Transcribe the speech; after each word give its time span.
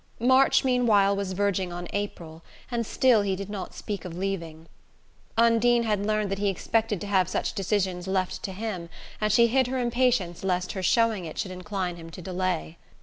March, 0.19 0.63
meanwhile, 0.63 1.15
was 1.15 1.33
verging 1.33 1.71
on 1.71 1.87
April, 1.93 2.41
and 2.71 2.87
still 2.87 3.21
he 3.21 3.35
did 3.35 3.51
not 3.51 3.75
speak 3.75 4.03
of 4.03 4.17
leaving. 4.17 4.65
Undine 5.37 5.83
had 5.83 6.03
learned 6.07 6.31
that 6.31 6.39
he 6.39 6.49
expected 6.49 6.99
to 6.99 7.05
have 7.05 7.29
such 7.29 7.53
decisions 7.53 8.07
left 8.07 8.41
to 8.41 8.51
him, 8.51 8.89
and 9.21 9.31
she 9.31 9.45
hid 9.45 9.67
her 9.67 9.77
impatience 9.77 10.43
lest 10.43 10.71
her 10.71 10.81
showing 10.81 11.25
it 11.25 11.37
should 11.37 11.51
incline 11.51 11.97
him 11.97 12.09
to 12.09 12.19
delay. 12.19 12.79